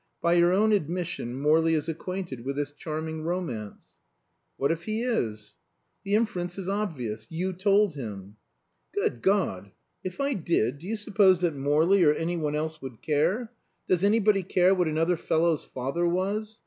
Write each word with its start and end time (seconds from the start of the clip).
By 0.19 0.33
your 0.33 0.51
own 0.51 0.71
admission 0.71 1.39
Morley 1.39 1.75
is 1.75 1.87
acquainted 1.87 2.43
with 2.43 2.55
this 2.55 2.71
charming 2.71 3.21
romance." 3.21 3.97
"What 4.57 4.71
if 4.71 4.85
he 4.85 5.03
is?" 5.03 5.57
"The 6.03 6.15
inference 6.15 6.57
is 6.57 6.67
obvious. 6.67 7.27
You 7.29 7.53
told 7.53 7.93
him." 7.93 8.37
"Good 8.95 9.21
God! 9.21 9.69
If 10.03 10.19
I 10.19 10.33
did, 10.33 10.79
do 10.79 10.87
you 10.87 10.95
suppose 10.95 11.41
that 11.41 11.55
Morley 11.55 12.03
or 12.03 12.13
any 12.15 12.35
one 12.35 12.55
else 12.55 12.81
would 12.81 13.03
care? 13.03 13.51
Does 13.87 14.03
anybody 14.03 14.41
care 14.41 14.73
what 14.73 14.87
another 14.87 15.17
fellow's 15.17 15.65
father 15.65 16.07
was? 16.07 16.59